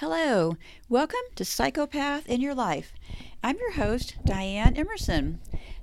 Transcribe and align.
Hello, 0.00 0.56
welcome 0.88 1.18
to 1.34 1.44
Psychopath 1.44 2.28
in 2.28 2.40
Your 2.40 2.54
Life. 2.54 2.94
I'm 3.42 3.56
your 3.56 3.72
host, 3.72 4.14
Diane 4.24 4.76
Emerson. 4.76 5.40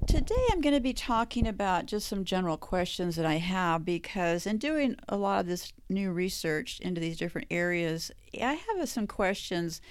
Today 0.07 0.41
I'm 0.49 0.61
going 0.61 0.73
to 0.73 0.79
be 0.79 0.93
talking 0.93 1.45
about 1.45 1.85
just 1.85 2.07
some 2.07 2.23
general 2.23 2.55
questions 2.55 3.17
that 3.17 3.25
I 3.25 3.33
have 3.33 3.83
because 3.83 4.47
in 4.47 4.57
doing 4.57 4.95
a 5.09 5.17
lot 5.17 5.41
of 5.41 5.47
this 5.47 5.73
new 5.89 6.13
research 6.13 6.79
into 6.79 7.01
these 7.01 7.17
different 7.17 7.47
areas, 7.51 8.09
I 8.41 8.53
have 8.53 8.87
some 8.87 9.05
questions 9.05 9.81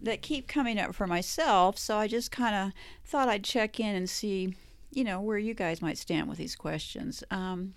that 0.00 0.22
keep 0.22 0.46
coming 0.46 0.78
up 0.78 0.94
for 0.94 1.08
myself. 1.08 1.76
So 1.76 1.96
I 1.96 2.06
just 2.06 2.30
kind 2.30 2.54
of 2.54 2.72
thought 3.04 3.28
I'd 3.28 3.42
check 3.42 3.80
in 3.80 3.96
and 3.96 4.08
see, 4.08 4.54
you 4.92 5.02
know, 5.02 5.20
where 5.20 5.38
you 5.38 5.54
guys 5.54 5.82
might 5.82 5.98
stand 5.98 6.28
with 6.28 6.38
these 6.38 6.54
questions. 6.54 7.24
Um, 7.32 7.74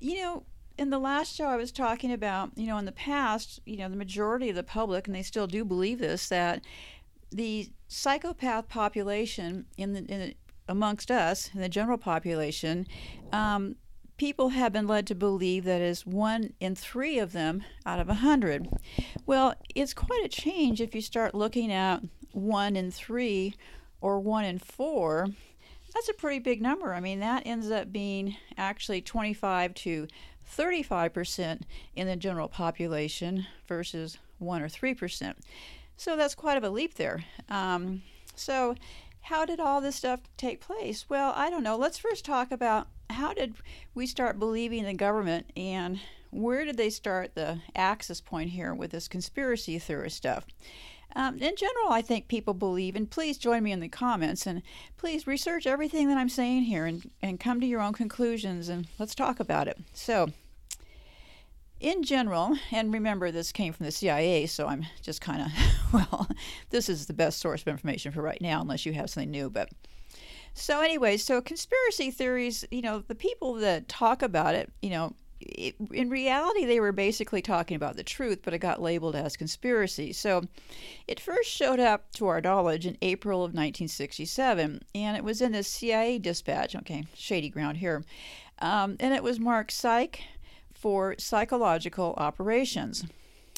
you 0.00 0.20
know, 0.20 0.42
in 0.78 0.90
the 0.90 0.98
last 0.98 1.34
show 1.34 1.46
I 1.46 1.56
was 1.56 1.72
talking 1.72 2.12
about, 2.12 2.50
you 2.56 2.66
know, 2.66 2.78
in 2.78 2.84
the 2.84 2.92
past, 2.92 3.60
you 3.64 3.76
know, 3.76 3.88
the 3.88 3.96
majority 3.96 4.50
of 4.50 4.56
the 4.56 4.62
public, 4.62 5.06
and 5.06 5.16
they 5.16 5.22
still 5.22 5.46
do 5.46 5.64
believe 5.64 5.98
this, 5.98 6.28
that 6.28 6.64
the 7.32 7.70
psychopath 7.88 8.68
population 8.68 9.66
in 9.76 9.92
the, 9.94 10.00
in 10.00 10.20
the 10.20 10.34
amongst 10.68 11.10
us, 11.10 11.50
in 11.54 11.60
the 11.60 11.68
general 11.68 11.98
population, 11.98 12.86
um, 13.32 13.76
people 14.16 14.50
have 14.50 14.72
been 14.72 14.86
led 14.86 15.06
to 15.06 15.14
believe 15.14 15.64
that 15.64 15.80
is 15.80 16.06
one 16.06 16.52
in 16.60 16.74
three 16.74 17.18
of 17.18 17.32
them 17.32 17.62
out 17.84 18.00
of 18.00 18.08
a 18.08 18.14
hundred. 18.14 18.68
Well, 19.26 19.54
it's 19.74 19.94
quite 19.94 20.24
a 20.24 20.28
change 20.28 20.80
if 20.80 20.94
you 20.94 21.00
start 21.00 21.34
looking 21.34 21.72
at 21.72 22.02
one 22.32 22.76
in 22.76 22.90
three 22.90 23.54
or 24.00 24.18
one 24.20 24.44
in 24.44 24.58
four. 24.58 25.28
That's 25.94 26.08
a 26.08 26.14
pretty 26.14 26.40
big 26.40 26.60
number. 26.60 26.92
I 26.92 27.00
mean, 27.00 27.20
that 27.20 27.46
ends 27.46 27.70
up 27.70 27.92
being 27.92 28.36
actually 28.58 29.00
25 29.00 29.74
to 29.74 30.08
35% 30.46 31.62
in 31.94 32.06
the 32.06 32.16
general 32.16 32.48
population 32.48 33.46
versus 33.66 34.18
1 34.38 34.62
or 34.62 34.68
3%. 34.68 35.34
So 35.96 36.16
that's 36.16 36.34
quite 36.34 36.56
of 36.56 36.64
a 36.64 36.70
leap 36.70 36.94
there. 36.94 37.24
Um, 37.48 38.02
so, 38.34 38.74
how 39.22 39.44
did 39.44 39.58
all 39.58 39.80
this 39.80 39.96
stuff 39.96 40.20
take 40.36 40.60
place? 40.60 41.06
Well, 41.08 41.32
I 41.34 41.50
don't 41.50 41.64
know. 41.64 41.76
Let's 41.76 41.98
first 41.98 42.24
talk 42.24 42.52
about 42.52 42.86
how 43.10 43.32
did 43.32 43.54
we 43.94 44.06
start 44.06 44.38
believing 44.38 44.84
the 44.84 44.94
government 44.94 45.50
and 45.56 45.98
where 46.30 46.64
did 46.64 46.76
they 46.76 46.90
start 46.90 47.34
the 47.34 47.60
axis 47.74 48.20
point 48.20 48.50
here 48.50 48.74
with 48.74 48.90
this 48.90 49.08
conspiracy 49.08 49.78
theory 49.78 50.10
stuff? 50.10 50.46
Um, 51.16 51.38
in 51.38 51.56
general, 51.56 51.88
I 51.90 52.02
think 52.02 52.28
people 52.28 52.52
believe, 52.52 52.94
and 52.94 53.10
please 53.10 53.38
join 53.38 53.62
me 53.62 53.72
in 53.72 53.80
the 53.80 53.88
comments 53.88 54.46
and 54.46 54.60
please 54.98 55.26
research 55.26 55.66
everything 55.66 56.08
that 56.08 56.18
I'm 56.18 56.28
saying 56.28 56.64
here 56.64 56.84
and, 56.84 57.10
and 57.22 57.40
come 57.40 57.58
to 57.62 57.66
your 57.66 57.80
own 57.80 57.94
conclusions 57.94 58.68
and 58.68 58.86
let's 58.98 59.14
talk 59.14 59.40
about 59.40 59.66
it. 59.66 59.78
So, 59.94 60.28
in 61.80 62.02
general, 62.02 62.58
and 62.70 62.92
remember 62.92 63.30
this 63.30 63.50
came 63.50 63.72
from 63.72 63.86
the 63.86 63.92
CIA, 63.92 64.44
so 64.44 64.66
I'm 64.66 64.84
just 65.00 65.22
kind 65.22 65.40
of, 65.40 65.48
well, 65.92 66.28
this 66.68 66.90
is 66.90 67.06
the 67.06 67.14
best 67.14 67.38
source 67.38 67.62
of 67.62 67.68
information 67.68 68.12
for 68.12 68.20
right 68.20 68.40
now, 68.42 68.60
unless 68.60 68.84
you 68.84 68.92
have 68.92 69.08
something 69.08 69.30
new. 69.30 69.48
But 69.48 69.70
so, 70.52 70.82
anyway, 70.82 71.16
so 71.16 71.40
conspiracy 71.40 72.10
theories, 72.10 72.66
you 72.70 72.82
know, 72.82 72.98
the 72.98 73.14
people 73.14 73.54
that 73.54 73.88
talk 73.88 74.20
about 74.20 74.54
it, 74.54 74.70
you 74.82 74.90
know, 74.90 75.14
it, 75.40 75.74
in 75.92 76.10
reality, 76.10 76.64
they 76.64 76.80
were 76.80 76.92
basically 76.92 77.42
talking 77.42 77.76
about 77.76 77.96
the 77.96 78.04
truth, 78.04 78.40
but 78.42 78.54
it 78.54 78.58
got 78.58 78.80
labeled 78.80 79.16
as 79.16 79.36
conspiracy. 79.36 80.12
So 80.12 80.44
it 81.06 81.20
first 81.20 81.50
showed 81.50 81.80
up, 81.80 82.12
to 82.12 82.26
our 82.26 82.40
knowledge, 82.40 82.86
in 82.86 82.96
April 83.02 83.40
of 83.40 83.50
1967, 83.50 84.82
and 84.94 85.16
it 85.16 85.24
was 85.24 85.40
in 85.40 85.52
the 85.52 85.62
CIA 85.62 86.18
dispatch. 86.18 86.74
Okay, 86.76 87.04
shady 87.14 87.48
ground 87.48 87.78
here. 87.78 88.04
Um, 88.58 88.96
and 89.00 89.12
it 89.12 89.22
was 89.22 89.38
marked 89.38 89.72
Psych 89.72 90.22
for 90.72 91.14
Psychological 91.18 92.14
Operations. 92.16 93.04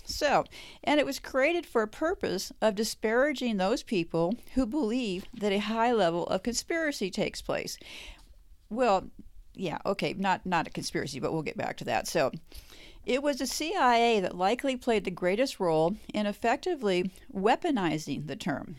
So, 0.04 0.44
and 0.82 0.98
it 0.98 1.04
was 1.04 1.18
created 1.18 1.66
for 1.66 1.82
a 1.82 1.88
purpose 1.88 2.50
of 2.62 2.74
disparaging 2.74 3.58
those 3.58 3.82
people 3.82 4.34
who 4.54 4.64
believe 4.64 5.26
that 5.34 5.52
a 5.52 5.58
high 5.58 5.92
level 5.92 6.26
of 6.28 6.42
conspiracy 6.42 7.10
takes 7.10 7.42
place. 7.42 7.78
Well, 8.70 9.10
yeah, 9.58 9.78
okay, 9.84 10.14
not 10.14 10.44
not 10.46 10.66
a 10.66 10.70
conspiracy, 10.70 11.20
but 11.20 11.32
we'll 11.32 11.42
get 11.42 11.56
back 11.56 11.76
to 11.78 11.84
that. 11.84 12.06
So, 12.06 12.32
it 13.04 13.22
was 13.22 13.38
the 13.38 13.46
CIA 13.46 14.20
that 14.20 14.36
likely 14.36 14.76
played 14.76 15.04
the 15.04 15.10
greatest 15.10 15.58
role 15.58 15.96
in 16.12 16.26
effectively 16.26 17.10
weaponizing 17.34 18.26
the 18.26 18.36
term. 18.36 18.76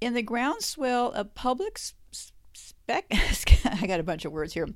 In 0.00 0.14
the 0.14 0.22
groundswell 0.22 1.12
of 1.12 1.34
public 1.34 1.78
spec 1.78 3.06
I 3.64 3.86
got 3.86 4.00
a 4.00 4.04
bunch 4.04 4.24
of 4.24 4.32
words 4.32 4.54
here. 4.54 4.68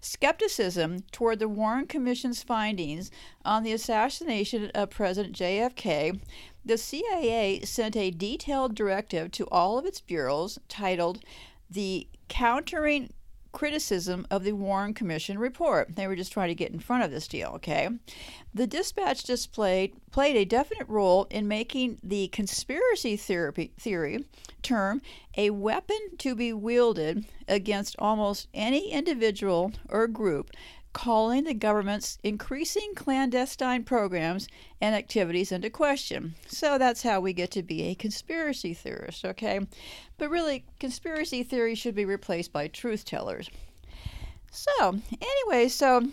Skepticism 0.00 1.04
toward 1.12 1.38
the 1.38 1.48
Warren 1.48 1.86
Commission's 1.86 2.42
findings 2.42 3.10
on 3.44 3.62
the 3.62 3.72
assassination 3.72 4.70
of 4.74 4.90
President 4.90 5.36
JFK, 5.36 6.20
the 6.64 6.78
CIA 6.78 7.60
sent 7.60 7.96
a 7.96 8.10
detailed 8.10 8.74
directive 8.74 9.30
to 9.32 9.46
all 9.48 9.78
of 9.78 9.86
its 9.86 10.00
bureaus 10.00 10.58
titled 10.68 11.22
The 11.70 12.08
Countering 12.28 13.12
criticism 13.52 14.26
of 14.30 14.44
the 14.44 14.52
Warren 14.52 14.94
Commission 14.94 15.38
report. 15.38 15.96
They 15.96 16.06
were 16.06 16.16
just 16.16 16.32
trying 16.32 16.48
to 16.48 16.54
get 16.54 16.72
in 16.72 16.78
front 16.78 17.04
of 17.04 17.10
this 17.10 17.28
deal, 17.28 17.50
okay? 17.56 17.88
The 18.54 18.66
dispatch 18.66 19.24
displayed 19.24 19.94
played 20.10 20.36
a 20.36 20.44
definite 20.44 20.88
role 20.88 21.26
in 21.30 21.48
making 21.48 21.98
the 22.02 22.28
conspiracy 22.28 23.16
theory, 23.16 23.72
theory 23.78 24.24
term 24.62 25.02
a 25.36 25.50
weapon 25.50 25.98
to 26.18 26.34
be 26.34 26.52
wielded 26.52 27.24
against 27.48 27.96
almost 27.98 28.48
any 28.52 28.90
individual 28.90 29.72
or 29.88 30.06
group 30.06 30.50
calling 30.92 31.44
the 31.44 31.54
government's 31.54 32.18
increasing 32.22 32.94
clandestine 32.94 33.84
programs 33.84 34.48
and 34.80 34.94
activities 34.94 35.52
into 35.52 35.70
question. 35.70 36.34
So 36.46 36.78
that's 36.78 37.02
how 37.02 37.20
we 37.20 37.32
get 37.32 37.50
to 37.52 37.62
be 37.62 37.82
a 37.82 37.94
conspiracy 37.94 38.74
theorist, 38.74 39.24
okay? 39.24 39.60
But 40.18 40.30
really, 40.30 40.64
conspiracy 40.78 41.42
theory 41.42 41.74
should 41.74 41.94
be 41.94 42.04
replaced 42.04 42.52
by 42.52 42.68
truth 42.68 43.04
tellers. 43.04 43.48
So, 44.50 44.98
anyway, 45.20 45.68
so 45.68 46.08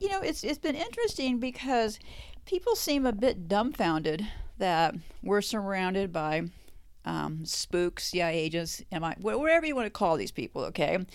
you 0.00 0.08
know, 0.08 0.20
it's 0.20 0.44
it's 0.44 0.58
been 0.58 0.74
interesting 0.74 1.38
because 1.38 1.98
people 2.44 2.76
seem 2.76 3.06
a 3.06 3.12
bit 3.12 3.48
dumbfounded 3.48 4.26
that 4.58 4.94
we're 5.22 5.40
surrounded 5.40 6.12
by 6.12 6.42
um, 7.08 7.44
spooks, 7.46 8.04
CIA 8.04 8.38
agents, 8.38 8.82
MI, 8.92 9.14
whatever 9.18 9.66
you 9.66 9.74
want 9.74 9.86
to 9.86 9.90
call 9.90 10.16
these 10.16 10.30
people, 10.30 10.62
okay? 10.64 11.06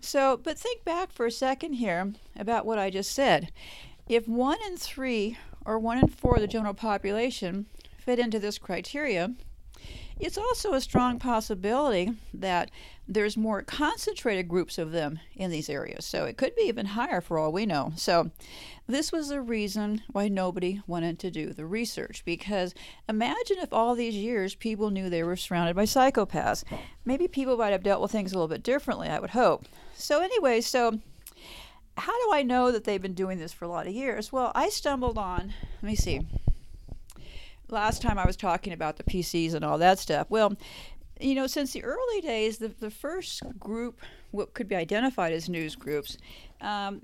So, 0.00 0.40
but 0.42 0.58
think 0.58 0.82
back 0.84 1.12
for 1.12 1.26
a 1.26 1.30
second 1.30 1.74
here 1.74 2.14
about 2.36 2.64
what 2.64 2.78
I 2.78 2.88
just 2.88 3.12
said. 3.12 3.52
If 4.08 4.26
one 4.26 4.58
in 4.66 4.78
three 4.78 5.36
or 5.64 5.78
one 5.78 5.98
in 5.98 6.08
four 6.08 6.36
of 6.36 6.40
the 6.40 6.48
general 6.48 6.74
population 6.74 7.66
fit 7.98 8.18
into 8.18 8.38
this 8.38 8.58
criteria, 8.58 9.34
it's 10.20 10.38
also 10.38 10.74
a 10.74 10.80
strong 10.80 11.18
possibility 11.18 12.12
that 12.34 12.70
there's 13.08 13.36
more 13.36 13.62
concentrated 13.62 14.48
groups 14.48 14.78
of 14.78 14.92
them 14.92 15.18
in 15.34 15.50
these 15.50 15.68
areas. 15.68 16.04
So 16.04 16.24
it 16.24 16.36
could 16.36 16.54
be 16.54 16.62
even 16.62 16.86
higher 16.86 17.20
for 17.20 17.38
all 17.38 17.52
we 17.52 17.66
know. 17.66 17.92
So 17.96 18.30
this 18.86 19.10
was 19.12 19.28
the 19.28 19.40
reason 19.40 20.02
why 20.12 20.28
nobody 20.28 20.80
wanted 20.86 21.18
to 21.20 21.30
do 21.30 21.52
the 21.52 21.66
research 21.66 22.22
because 22.24 22.74
imagine 23.08 23.58
if 23.58 23.72
all 23.72 23.94
these 23.94 24.14
years 24.14 24.54
people 24.54 24.90
knew 24.90 25.10
they 25.10 25.22
were 25.22 25.36
surrounded 25.36 25.76
by 25.76 25.84
psychopaths. 25.84 26.64
Maybe 27.04 27.26
people 27.28 27.56
might 27.56 27.70
have 27.70 27.82
dealt 27.82 28.02
with 28.02 28.12
things 28.12 28.32
a 28.32 28.36
little 28.36 28.48
bit 28.48 28.62
differently, 28.62 29.08
I 29.08 29.18
would 29.18 29.30
hope. 29.30 29.66
So 29.94 30.22
anyway, 30.22 30.60
so 30.60 30.98
how 31.96 32.12
do 32.26 32.32
I 32.32 32.42
know 32.42 32.70
that 32.72 32.84
they've 32.84 33.02
been 33.02 33.14
doing 33.14 33.38
this 33.38 33.52
for 33.52 33.64
a 33.64 33.68
lot 33.68 33.86
of 33.86 33.92
years? 33.92 34.32
Well, 34.32 34.52
I 34.54 34.68
stumbled 34.68 35.18
on, 35.18 35.52
let 35.82 35.82
me 35.82 35.96
see 35.96 36.20
last 37.72 38.02
time 38.02 38.18
I 38.18 38.26
was 38.26 38.36
talking 38.36 38.72
about 38.72 38.96
the 38.96 39.04
PCs 39.04 39.54
and 39.54 39.64
all 39.64 39.78
that 39.78 39.98
stuff. 39.98 40.26
Well, 40.30 40.56
you 41.20 41.34
know, 41.34 41.46
since 41.46 41.72
the 41.72 41.84
early 41.84 42.20
days, 42.20 42.58
the, 42.58 42.68
the 42.68 42.90
first 42.90 43.42
group, 43.58 44.00
what 44.30 44.54
could 44.54 44.68
be 44.68 44.76
identified 44.76 45.32
as 45.32 45.48
news 45.48 45.76
groups, 45.76 46.18
um, 46.60 47.02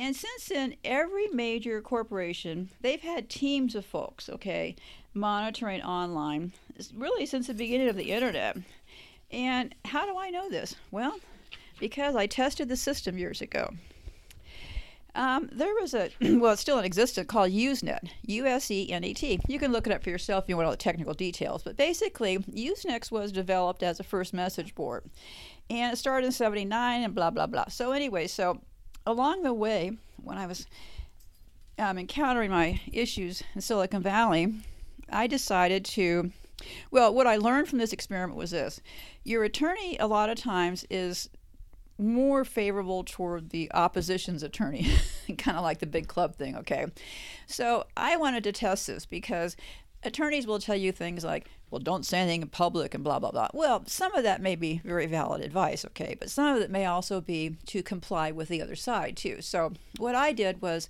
and 0.00 0.16
since 0.16 0.46
then, 0.46 0.76
every 0.82 1.28
major 1.28 1.82
corporation, 1.82 2.70
they've 2.80 3.02
had 3.02 3.28
teams 3.28 3.74
of 3.74 3.84
folks, 3.84 4.30
okay, 4.30 4.74
monitoring 5.12 5.82
online, 5.82 6.52
really 6.94 7.26
since 7.26 7.48
the 7.48 7.54
beginning 7.54 7.88
of 7.88 7.96
the 7.96 8.10
internet. 8.10 8.56
And 9.30 9.74
how 9.84 10.06
do 10.06 10.16
I 10.16 10.30
know 10.30 10.48
this? 10.48 10.74
Well, 10.90 11.20
because 11.78 12.16
I 12.16 12.26
tested 12.26 12.70
the 12.70 12.78
system 12.78 13.18
years 13.18 13.42
ago. 13.42 13.74
Um, 15.20 15.50
there 15.52 15.74
was 15.78 15.92
a, 15.92 16.08
well, 16.38 16.54
it's 16.54 16.62
still 16.62 16.78
in 16.78 16.84
existence 16.86 17.26
called 17.26 17.52
Usenet, 17.52 18.08
U 18.22 18.46
S 18.46 18.70
E 18.70 18.90
N 18.90 19.04
E 19.04 19.12
T. 19.12 19.38
You 19.46 19.58
can 19.58 19.70
look 19.70 19.86
it 19.86 19.92
up 19.92 20.02
for 20.02 20.08
yourself 20.08 20.44
if 20.44 20.48
you 20.48 20.56
want 20.56 20.64
all 20.64 20.70
the 20.72 20.78
technical 20.78 21.12
details. 21.12 21.62
But 21.62 21.76
basically, 21.76 22.38
Usenet 22.38 23.12
was 23.12 23.30
developed 23.30 23.82
as 23.82 24.00
a 24.00 24.02
first 24.02 24.32
message 24.32 24.74
board. 24.74 25.04
And 25.68 25.92
it 25.92 25.96
started 25.98 26.24
in 26.24 26.32
79 26.32 27.02
and 27.02 27.14
blah, 27.14 27.28
blah, 27.28 27.46
blah. 27.46 27.68
So, 27.68 27.92
anyway, 27.92 28.28
so 28.28 28.62
along 29.04 29.42
the 29.42 29.52
way, 29.52 29.92
when 30.16 30.38
I 30.38 30.46
was 30.46 30.66
um, 31.78 31.98
encountering 31.98 32.50
my 32.50 32.80
issues 32.90 33.42
in 33.54 33.60
Silicon 33.60 34.02
Valley, 34.02 34.54
I 35.10 35.26
decided 35.26 35.84
to, 35.84 36.32
well, 36.90 37.12
what 37.12 37.26
I 37.26 37.36
learned 37.36 37.68
from 37.68 37.78
this 37.78 37.92
experiment 37.92 38.38
was 38.38 38.52
this 38.52 38.80
your 39.24 39.44
attorney, 39.44 39.98
a 39.98 40.06
lot 40.06 40.30
of 40.30 40.38
times, 40.38 40.86
is 40.88 41.28
more 42.00 42.44
favorable 42.44 43.04
toward 43.04 43.50
the 43.50 43.70
opposition's 43.72 44.42
attorney, 44.42 44.90
kind 45.38 45.56
of 45.56 45.62
like 45.62 45.78
the 45.78 45.86
big 45.86 46.08
club 46.08 46.34
thing, 46.34 46.56
okay? 46.56 46.86
So 47.46 47.86
I 47.96 48.16
wanted 48.16 48.44
to 48.44 48.52
test 48.52 48.86
this 48.86 49.06
because 49.06 49.56
attorneys 50.02 50.46
will 50.46 50.58
tell 50.58 50.76
you 50.76 50.92
things 50.92 51.24
like, 51.24 51.48
well, 51.70 51.78
don't 51.78 52.04
say 52.04 52.18
anything 52.18 52.42
in 52.42 52.48
public 52.48 52.94
and 52.94 53.04
blah, 53.04 53.18
blah, 53.18 53.30
blah. 53.30 53.48
Well, 53.54 53.84
some 53.86 54.14
of 54.14 54.24
that 54.24 54.40
may 54.40 54.56
be 54.56 54.80
very 54.84 55.06
valid 55.06 55.42
advice, 55.42 55.84
okay, 55.84 56.16
but 56.18 56.30
some 56.30 56.56
of 56.56 56.62
it 56.62 56.70
may 56.70 56.86
also 56.86 57.20
be 57.20 57.56
to 57.66 57.82
comply 57.82 58.32
with 58.32 58.48
the 58.48 58.62
other 58.62 58.76
side, 58.76 59.16
too. 59.16 59.40
So, 59.40 59.72
what 59.98 60.14
I 60.14 60.32
did 60.32 60.60
was 60.60 60.88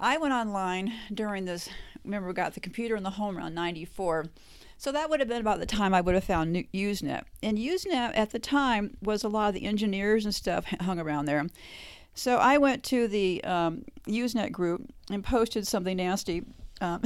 I 0.00 0.16
went 0.18 0.34
online 0.34 0.92
during 1.12 1.44
this, 1.44 1.68
remember, 2.04 2.28
we 2.28 2.34
got 2.34 2.54
the 2.54 2.60
computer 2.60 2.96
in 2.96 3.02
the 3.02 3.10
home 3.10 3.36
around 3.36 3.54
94. 3.54 4.26
So 4.78 4.92
that 4.92 5.10
would 5.10 5.18
have 5.18 5.28
been 5.28 5.40
about 5.40 5.58
the 5.58 5.66
time 5.66 5.92
I 5.92 6.00
would 6.00 6.14
have 6.14 6.24
found 6.24 6.54
Usenet. 6.72 7.24
And 7.42 7.58
Usenet 7.58 8.16
at 8.16 8.30
the 8.30 8.38
time 8.38 8.96
was 9.02 9.24
a 9.24 9.28
lot 9.28 9.48
of 9.48 9.54
the 9.54 9.66
engineers 9.66 10.24
and 10.24 10.34
stuff 10.34 10.64
hung 10.80 11.00
around 11.00 11.24
there. 11.24 11.46
So 12.14 12.36
I 12.36 12.58
went 12.58 12.84
to 12.84 13.08
the 13.08 13.42
um, 13.44 13.84
Usenet 14.06 14.52
group 14.52 14.88
and 15.10 15.22
posted 15.24 15.66
something 15.66 15.96
nasty. 15.96 16.44
Um, 16.80 17.02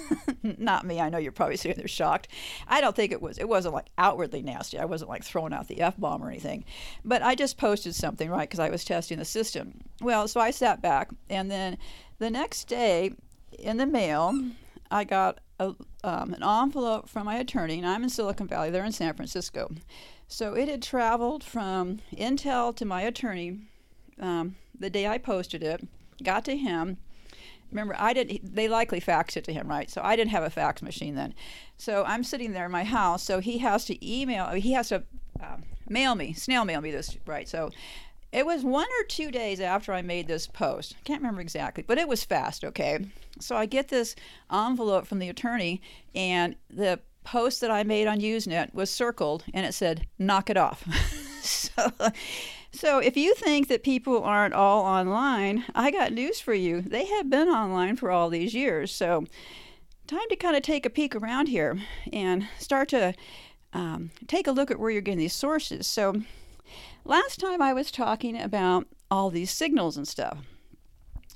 not 0.42 0.84
me. 0.84 1.00
I 1.00 1.10
know 1.10 1.18
you're 1.18 1.30
probably 1.32 1.56
sitting 1.56 1.78
there 1.78 1.88
shocked. 1.88 2.26
I 2.66 2.80
don't 2.80 2.94
think 2.94 3.12
it 3.12 3.22
was. 3.22 3.38
It 3.38 3.48
wasn't 3.48 3.74
like 3.74 3.86
outwardly 3.98 4.42
nasty. 4.42 4.78
I 4.78 4.84
wasn't 4.84 5.10
like 5.10 5.22
throwing 5.22 5.52
out 5.52 5.68
the 5.68 5.80
f 5.80 5.96
bomb 5.96 6.22
or 6.22 6.28
anything, 6.28 6.64
but 7.04 7.22
I 7.22 7.36
just 7.36 7.56
posted 7.56 7.94
something 7.94 8.30
right 8.30 8.48
because 8.48 8.60
I 8.60 8.68
was 8.68 8.84
testing 8.84 9.18
the 9.18 9.24
system. 9.24 9.80
Well, 10.00 10.26
so 10.26 10.40
I 10.40 10.50
sat 10.50 10.82
back, 10.82 11.10
and 11.30 11.50
then 11.50 11.78
the 12.18 12.30
next 12.30 12.66
day, 12.66 13.12
in 13.58 13.76
the 13.76 13.86
mail, 13.86 14.38
I 14.90 15.04
got 15.04 15.38
a, 15.62 15.74
um, 16.04 16.34
an 16.34 16.42
envelope 16.42 17.08
from 17.08 17.26
my 17.26 17.36
attorney, 17.36 17.78
and 17.78 17.86
I'm 17.86 18.02
in 18.02 18.08
Silicon 18.08 18.46
Valley. 18.46 18.70
They're 18.70 18.84
in 18.84 18.92
San 18.92 19.14
Francisco, 19.14 19.70
so 20.28 20.54
it 20.54 20.68
had 20.68 20.82
traveled 20.82 21.44
from 21.44 22.00
Intel 22.16 22.74
to 22.76 22.84
my 22.84 23.02
attorney 23.02 23.60
um, 24.20 24.56
the 24.78 24.90
day 24.90 25.06
I 25.06 25.18
posted 25.18 25.62
it. 25.62 25.86
Got 26.22 26.44
to 26.46 26.56
him 26.56 26.98
remember 27.72 27.96
I 27.98 28.12
didn't 28.12 28.54
they 28.54 28.68
likely 28.68 29.00
faxed 29.00 29.36
it 29.36 29.44
to 29.44 29.52
him 29.52 29.66
right 29.66 29.90
so 29.90 30.02
I 30.04 30.14
didn't 30.14 30.30
have 30.30 30.42
a 30.42 30.50
fax 30.50 30.82
machine 30.82 31.14
then 31.14 31.34
so 31.76 32.04
I'm 32.06 32.22
sitting 32.22 32.52
there 32.52 32.66
in 32.66 32.72
my 32.72 32.84
house 32.84 33.22
so 33.22 33.40
he 33.40 33.58
has 33.58 33.84
to 33.86 34.06
email 34.06 34.50
he 34.50 34.72
has 34.72 34.90
to 34.90 35.02
uh, 35.42 35.56
mail 35.88 36.14
me 36.14 36.32
snail 36.34 36.64
mail 36.64 36.80
me 36.80 36.90
this 36.90 37.16
right 37.26 37.48
so 37.48 37.70
it 38.32 38.46
was 38.46 38.64
one 38.64 38.86
or 38.86 39.04
two 39.08 39.30
days 39.30 39.60
after 39.60 39.92
I 39.92 40.02
made 40.02 40.26
this 40.26 40.46
post 40.46 40.94
I 40.98 41.02
can't 41.04 41.20
remember 41.20 41.40
exactly 41.40 41.84
but 41.86 41.98
it 41.98 42.08
was 42.08 42.24
fast 42.24 42.64
okay 42.64 43.06
so 43.40 43.56
I 43.56 43.66
get 43.66 43.88
this 43.88 44.14
envelope 44.52 45.06
from 45.06 45.18
the 45.18 45.28
attorney 45.28 45.80
and 46.14 46.56
the 46.70 47.00
post 47.24 47.60
that 47.60 47.70
I 47.70 47.84
made 47.84 48.08
on 48.08 48.20
Usenet 48.20 48.74
was 48.74 48.90
circled 48.90 49.44
and 49.54 49.64
it 49.64 49.74
said 49.74 50.06
knock 50.18 50.50
it 50.50 50.56
off 50.56 50.84
so 51.42 51.90
so, 52.74 53.00
if 53.00 53.18
you 53.18 53.34
think 53.34 53.68
that 53.68 53.82
people 53.84 54.22
aren't 54.22 54.54
all 54.54 54.82
online, 54.82 55.64
I 55.74 55.90
got 55.90 56.12
news 56.12 56.40
for 56.40 56.54
you. 56.54 56.80
They 56.80 57.04
have 57.04 57.28
been 57.28 57.48
online 57.48 57.96
for 57.96 58.10
all 58.10 58.30
these 58.30 58.54
years. 58.54 58.90
So, 58.90 59.26
time 60.06 60.28
to 60.30 60.36
kind 60.36 60.56
of 60.56 60.62
take 60.62 60.86
a 60.86 60.90
peek 60.90 61.14
around 61.14 61.48
here 61.48 61.78
and 62.12 62.48
start 62.58 62.88
to 62.88 63.12
um, 63.74 64.10
take 64.26 64.46
a 64.46 64.52
look 64.52 64.70
at 64.70 64.78
where 64.78 64.90
you're 64.90 65.02
getting 65.02 65.18
these 65.18 65.34
sources. 65.34 65.86
So, 65.86 66.22
last 67.04 67.40
time 67.40 67.60
I 67.62 67.72
was 67.72 67.90
talking 67.90 68.40
about 68.40 68.86
all 69.10 69.30
these 69.30 69.50
signals 69.50 69.96
and 69.96 70.06
stuff. 70.06 70.38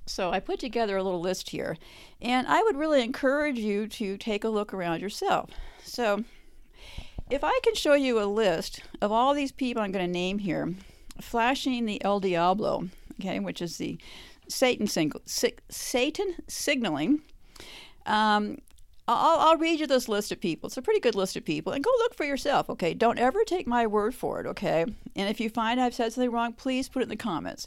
So, 0.08 0.30
I 0.30 0.38
put 0.38 0.60
together 0.60 0.96
a 0.96 1.02
little 1.02 1.20
list 1.20 1.50
here, 1.50 1.76
and 2.22 2.46
I 2.46 2.62
would 2.62 2.76
really 2.76 3.02
encourage 3.02 3.58
you 3.58 3.88
to 3.88 4.16
take 4.16 4.44
a 4.44 4.48
look 4.48 4.72
around 4.72 5.00
yourself. 5.00 5.50
So, 5.82 6.22
if 7.28 7.42
I 7.42 7.58
can 7.64 7.74
show 7.74 7.94
you 7.94 8.20
a 8.20 8.24
list 8.24 8.82
of 9.00 9.10
all 9.10 9.34
these 9.34 9.50
people 9.50 9.82
I'm 9.82 9.90
going 9.90 10.06
to 10.06 10.12
name 10.12 10.38
here, 10.38 10.74
flashing 11.20 11.86
the 11.86 12.02
El 12.04 12.20
Diablo, 12.20 12.88
okay, 13.20 13.40
which 13.40 13.60
is 13.60 13.78
the 13.78 13.98
Satan, 14.48 14.86
sing- 14.86 15.12
Satan 15.68 16.36
signaling. 16.46 17.22
Um, 18.06 18.58
I'll, 19.08 19.38
I'll 19.38 19.56
read 19.56 19.78
you 19.78 19.86
this 19.86 20.08
list 20.08 20.32
of 20.32 20.40
people. 20.40 20.66
It's 20.66 20.76
a 20.76 20.82
pretty 20.82 21.00
good 21.00 21.14
list 21.14 21.36
of 21.36 21.44
people, 21.44 21.72
and 21.72 21.84
go 21.84 21.90
look 21.98 22.14
for 22.14 22.24
yourself, 22.24 22.68
okay? 22.70 22.92
Don't 22.92 23.18
ever 23.18 23.44
take 23.44 23.66
my 23.66 23.86
word 23.86 24.14
for 24.14 24.40
it, 24.40 24.46
okay? 24.46 24.82
And 24.82 25.28
if 25.28 25.40
you 25.40 25.48
find 25.48 25.80
I've 25.80 25.94
said 25.94 26.12
something 26.12 26.30
wrong, 26.30 26.52
please 26.52 26.88
put 26.88 27.02
it 27.02 27.04
in 27.04 27.08
the 27.10 27.16
comments. 27.16 27.66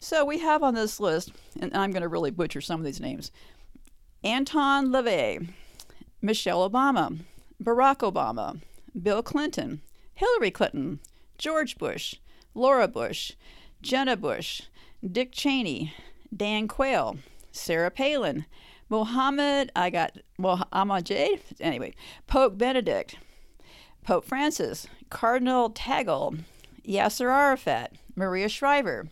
So 0.00 0.24
we 0.24 0.40
have 0.40 0.64
on 0.64 0.74
this 0.74 0.98
list, 0.98 1.32
and 1.60 1.76
I'm 1.76 1.92
going 1.92 2.02
to 2.02 2.08
really 2.08 2.32
butcher 2.32 2.60
some 2.60 2.80
of 2.80 2.84
these 2.84 3.00
names 3.00 3.30
Anton 4.24 4.88
LaVey, 4.88 5.48
Michelle 6.20 6.68
Obama, 6.68 7.20
Barack 7.62 7.98
Obama, 7.98 8.60
Bill 9.00 9.22
Clinton, 9.22 9.80
Hillary 10.14 10.50
Clinton, 10.50 10.98
George 11.38 11.78
Bush, 11.78 12.16
Laura 12.54 12.88
Bush, 12.88 13.32
Jenna 13.80 14.16
Bush, 14.16 14.62
Dick 15.08 15.30
Cheney, 15.32 15.94
Dan 16.36 16.66
Quayle, 16.66 17.18
Sarah 17.52 17.90
Palin, 17.90 18.46
Mohammed, 18.88 19.72
I 19.74 19.90
got 19.90 20.18
Mohammed 20.38 21.06
J. 21.06 21.40
Anyway, 21.60 21.94
Pope 22.26 22.58
Benedict, 22.58 23.16
Pope 24.04 24.24
Francis, 24.24 24.86
Cardinal 25.10 25.70
Tagle, 25.70 26.36
Yasser 26.86 27.30
Arafat, 27.30 27.92
Maria 28.14 28.48
Shriver, 28.48 29.08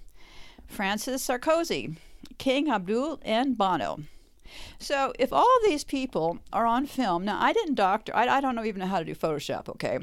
Francis 0.67 1.27
Sarkozy, 1.27 1.97
King 2.39 2.71
Abdul, 2.71 3.21
and 3.23 3.57
Bono. 3.57 4.01
So 4.79 5.13
if 5.19 5.33
all 5.33 5.49
of 5.59 5.65
these 5.65 5.85
people 5.85 6.39
are 6.53 6.67
on 6.67 6.87
film, 6.87 7.25
now 7.25 7.39
I 7.41 7.53
didn't 7.53 7.75
doctor, 7.75 8.15
I, 8.15 8.27
I 8.27 8.41
don't 8.41 8.55
know 8.55 8.65
even 8.65 8.81
know 8.81 8.87
how 8.87 8.99
to 8.99 9.05
do 9.05 9.15
Photoshop, 9.15 9.69
okay? 9.69 9.99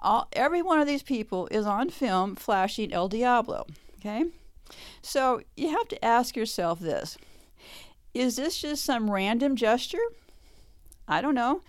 All, 0.00 0.28
every 0.32 0.62
one 0.62 0.78
of 0.78 0.86
these 0.86 1.02
people 1.02 1.48
is 1.50 1.66
on 1.66 1.90
film 1.90 2.36
flashing 2.36 2.92
El 2.92 3.08
Diablo, 3.08 3.66
okay? 3.98 4.24
So 5.00 5.40
you 5.56 5.70
have 5.70 5.88
to 5.88 6.04
ask 6.04 6.36
yourself 6.36 6.78
this 6.78 7.16
Is 8.16 8.36
this 8.36 8.62
just 8.62 8.82
some 8.82 9.10
random 9.10 9.56
gesture? 9.56 9.98
I 11.06 11.20
don't 11.20 11.34
know. 11.34 11.60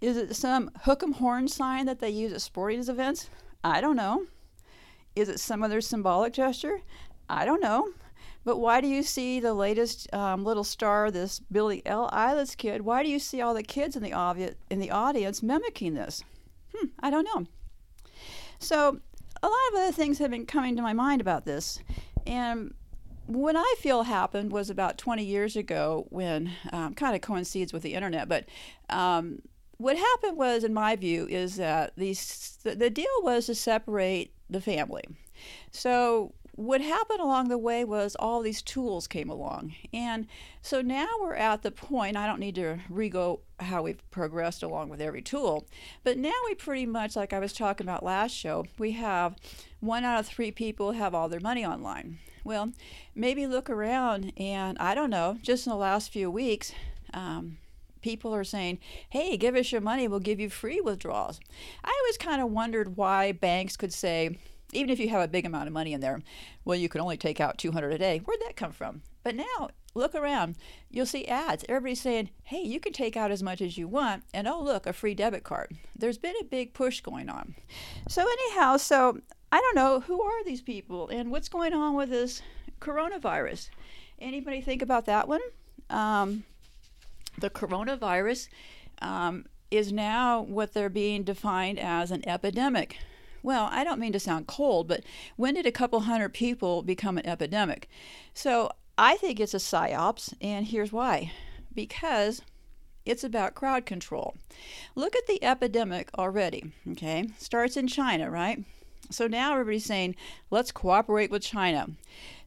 Is 0.00 0.16
it 0.16 0.34
some 0.34 0.70
hook 0.84 1.02
'em 1.02 1.12
horn 1.12 1.46
sign 1.46 1.84
that 1.84 1.98
they 1.98 2.08
use 2.08 2.32
at 2.32 2.40
sporting 2.40 2.80
events? 2.80 3.28
I 3.62 3.82
don't 3.82 3.96
know. 3.96 4.26
Is 5.14 5.28
it 5.28 5.40
some 5.40 5.62
other 5.62 5.82
symbolic 5.82 6.32
gesture? 6.32 6.80
I 7.28 7.44
don't 7.44 7.60
know. 7.60 7.90
But 8.44 8.56
why 8.56 8.80
do 8.80 8.86
you 8.86 9.02
see 9.02 9.40
the 9.40 9.52
latest 9.52 10.10
um, 10.14 10.42
little 10.42 10.64
star, 10.64 11.10
this 11.10 11.38
Billie 11.38 11.82
L. 11.84 12.08
Eilish 12.10 12.56
kid? 12.56 12.80
Why 12.80 13.02
do 13.02 13.10
you 13.10 13.18
see 13.18 13.42
all 13.42 13.52
the 13.52 13.62
kids 13.62 13.94
in 13.94 14.02
the, 14.02 14.12
obvi- 14.12 14.54
in 14.70 14.78
the 14.78 14.90
audience 14.90 15.42
mimicking 15.42 15.92
this? 15.92 16.24
Hmm, 16.74 16.86
I 17.00 17.10
don't 17.10 17.24
know. 17.24 17.46
So, 18.58 19.00
a 19.42 19.46
lot 19.46 19.68
of 19.72 19.80
other 19.80 19.92
things 19.92 20.18
have 20.18 20.30
been 20.30 20.46
coming 20.46 20.76
to 20.76 20.82
my 20.82 20.94
mind 20.94 21.20
about 21.20 21.44
this. 21.44 21.80
And 22.26 22.72
what 23.30 23.54
I 23.56 23.74
feel 23.78 24.02
happened 24.02 24.50
was 24.50 24.70
about 24.70 24.98
20 24.98 25.24
years 25.24 25.56
ago 25.56 26.06
when 26.10 26.50
um, 26.72 26.94
kind 26.94 27.14
of 27.14 27.20
coincides 27.20 27.72
with 27.72 27.82
the 27.82 27.94
internet, 27.94 28.28
but 28.28 28.44
um, 28.88 29.40
what 29.76 29.96
happened 29.96 30.36
was, 30.36 30.64
in 30.64 30.74
my 30.74 30.96
view, 30.96 31.26
is 31.28 31.56
that 31.56 31.92
these, 31.96 32.58
the, 32.64 32.74
the 32.74 32.90
deal 32.90 33.06
was 33.22 33.46
to 33.46 33.54
separate 33.54 34.32
the 34.50 34.60
family. 34.60 35.04
So 35.70 36.34
what 36.56 36.80
happened 36.80 37.20
along 37.20 37.48
the 37.48 37.56
way 37.56 37.84
was 37.84 38.14
all 38.16 38.42
these 38.42 38.60
tools 38.60 39.06
came 39.06 39.30
along. 39.30 39.74
And 39.92 40.26
so 40.60 40.82
now 40.82 41.08
we're 41.20 41.34
at 41.34 41.62
the 41.62 41.70
point, 41.70 42.16
I 42.16 42.26
don't 42.26 42.40
need 42.40 42.56
to 42.56 42.80
re-go 42.90 43.40
how 43.60 43.82
we've 43.82 44.10
progressed 44.10 44.62
along 44.62 44.90
with 44.90 45.00
every 45.00 45.22
tool, 45.22 45.66
but 46.04 46.18
now 46.18 46.34
we 46.44 46.54
pretty 46.54 46.84
much, 46.84 47.16
like 47.16 47.32
I 47.32 47.38
was 47.38 47.52
talking 47.52 47.86
about 47.86 48.02
last 48.02 48.32
show, 48.32 48.66
we 48.76 48.92
have 48.92 49.36
one 49.78 50.04
out 50.04 50.20
of 50.20 50.26
three 50.26 50.50
people 50.50 50.92
have 50.92 51.14
all 51.14 51.28
their 51.28 51.40
money 51.40 51.64
online. 51.64 52.18
Well, 52.44 52.72
maybe 53.14 53.46
look 53.46 53.68
around 53.68 54.32
and 54.36 54.78
I 54.78 54.94
don't 54.94 55.10
know, 55.10 55.38
just 55.42 55.66
in 55.66 55.70
the 55.70 55.76
last 55.76 56.12
few 56.12 56.30
weeks, 56.30 56.72
um, 57.12 57.58
people 58.02 58.34
are 58.34 58.44
saying, 58.44 58.78
hey, 59.10 59.36
give 59.36 59.56
us 59.56 59.72
your 59.72 59.80
money, 59.80 60.08
we'll 60.08 60.20
give 60.20 60.40
you 60.40 60.48
free 60.48 60.80
withdrawals. 60.80 61.40
I 61.84 61.96
always 62.02 62.18
kind 62.18 62.40
of 62.40 62.50
wondered 62.50 62.96
why 62.96 63.32
banks 63.32 63.76
could 63.76 63.92
say, 63.92 64.38
even 64.72 64.90
if 64.90 65.00
you 65.00 65.08
have 65.08 65.22
a 65.22 65.28
big 65.28 65.46
amount 65.46 65.66
of 65.66 65.72
money 65.72 65.92
in 65.92 66.00
there, 66.00 66.20
well, 66.64 66.78
you 66.78 66.88
can 66.88 67.00
only 67.00 67.16
take 67.16 67.40
out 67.40 67.58
200 67.58 67.92
a 67.92 67.98
day. 67.98 68.18
Where'd 68.24 68.40
that 68.40 68.56
come 68.56 68.72
from? 68.72 69.02
But 69.22 69.34
now, 69.34 69.70
look 69.94 70.14
around. 70.14 70.56
You'll 70.90 71.06
see 71.06 71.26
ads. 71.26 71.64
Everybody's 71.68 72.00
saying, 72.00 72.30
hey, 72.44 72.62
you 72.62 72.80
can 72.80 72.92
take 72.92 73.16
out 73.16 73.30
as 73.30 73.42
much 73.42 73.60
as 73.60 73.76
you 73.76 73.88
want, 73.88 74.22
and 74.32 74.48
oh, 74.48 74.62
look, 74.62 74.86
a 74.86 74.92
free 74.92 75.14
debit 75.14 75.44
card. 75.44 75.76
There's 75.96 76.18
been 76.18 76.36
a 76.40 76.44
big 76.44 76.72
push 76.72 77.00
going 77.00 77.28
on. 77.28 77.54
So, 78.08 78.22
anyhow, 78.22 78.76
so 78.76 79.20
I 79.52 79.60
don't 79.60 79.74
know 79.74 80.00
who 80.00 80.22
are 80.22 80.44
these 80.44 80.62
people 80.62 81.08
and 81.08 81.30
what's 81.30 81.48
going 81.48 81.72
on 81.72 81.94
with 81.94 82.10
this 82.10 82.42
coronavirus. 82.80 83.70
Anybody 84.18 84.60
think 84.60 84.82
about 84.82 85.06
that 85.06 85.28
one? 85.28 85.40
Um, 85.88 86.44
the 87.38 87.50
coronavirus 87.50 88.48
um, 89.02 89.46
is 89.70 89.92
now 89.92 90.42
what 90.42 90.72
they're 90.72 90.88
being 90.88 91.24
defined 91.24 91.78
as 91.78 92.10
an 92.10 92.26
epidemic. 92.28 92.98
Well, 93.42 93.68
I 93.72 93.84
don't 93.84 94.00
mean 94.00 94.12
to 94.12 94.20
sound 94.20 94.46
cold, 94.46 94.86
but 94.86 95.02
when 95.36 95.54
did 95.54 95.66
a 95.66 95.72
couple 95.72 96.00
hundred 96.00 96.34
people 96.34 96.82
become 96.82 97.16
an 97.18 97.26
epidemic? 97.26 97.88
So 98.34 98.70
I 98.98 99.16
think 99.16 99.40
it's 99.40 99.54
a 99.54 99.58
psyops, 99.58 100.34
and 100.40 100.66
here's 100.66 100.92
why. 100.92 101.32
Because 101.74 102.42
it's 103.06 103.24
about 103.24 103.54
crowd 103.54 103.86
control. 103.86 104.36
Look 104.94 105.16
at 105.16 105.26
the 105.26 105.42
epidemic 105.42 106.10
already, 106.18 106.72
okay? 106.92 107.30
Starts 107.38 107.78
in 107.78 107.88
China, 107.88 108.30
right? 108.30 108.62
So 109.08 109.26
now 109.26 109.52
everybody's 109.52 109.84
saying, 109.84 110.16
let's 110.50 110.70
cooperate 110.72 111.30
with 111.30 111.42
China. 111.42 111.88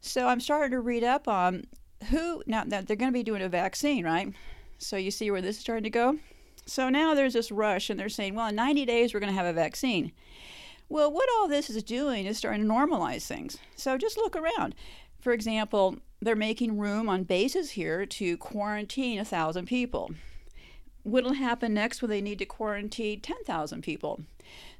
So 0.01 0.27
I'm 0.27 0.39
starting 0.39 0.71
to 0.71 0.79
read 0.79 1.03
up 1.03 1.27
on 1.27 1.65
who, 2.09 2.43
now, 2.45 2.63
now 2.63 2.81
they're 2.81 2.95
going 2.95 3.11
to 3.11 3.17
be 3.17 3.23
doing 3.23 3.41
a 3.41 3.49
vaccine, 3.49 4.05
right? 4.05 4.33
So 4.77 4.97
you 4.97 5.11
see 5.11 5.31
where 5.31 5.41
this 5.41 5.55
is 5.57 5.61
starting 5.61 5.83
to 5.83 5.89
go? 5.89 6.19
So 6.65 6.89
now 6.89 7.13
there's 7.13 7.33
this 7.33 7.51
rush, 7.51 7.89
and 7.89 7.99
they're 7.99 8.09
saying, 8.09 8.35
well, 8.35 8.47
in 8.47 8.55
90 8.55 8.85
days, 8.85 9.13
we're 9.13 9.19
going 9.19 9.31
to 9.31 9.37
have 9.37 9.45
a 9.45 9.53
vaccine. 9.53 10.11
Well, 10.89 11.11
what 11.11 11.29
all 11.37 11.47
this 11.47 11.69
is 11.69 11.81
doing 11.83 12.25
is 12.25 12.37
starting 12.37 12.61
to 12.61 12.67
normalize 12.67 13.25
things. 13.25 13.57
So 13.75 13.97
just 13.97 14.17
look 14.17 14.35
around. 14.35 14.75
For 15.19 15.33
example, 15.33 15.97
they're 16.21 16.35
making 16.35 16.77
room 16.77 17.09
on 17.09 17.23
bases 17.23 17.71
here 17.71 18.05
to 18.05 18.37
quarantine 18.37 19.19
a 19.19 19.25
thousand 19.25 19.67
people. 19.67 20.11
What'll 21.03 21.33
happen 21.33 21.73
next 21.73 22.01
when 22.01 22.09
they 22.09 22.21
need 22.21 22.39
to 22.39 22.45
quarantine 22.45 23.19
10,000 23.19 23.81
people? 23.81 24.21